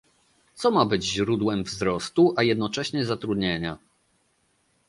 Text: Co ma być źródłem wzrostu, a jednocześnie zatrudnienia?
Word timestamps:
Co 0.55 0.71
ma 0.71 0.85
być 0.85 1.03
źródłem 1.05 1.63
wzrostu, 1.63 2.33
a 2.37 2.43
jednocześnie 2.43 3.05
zatrudnienia? 3.05 3.77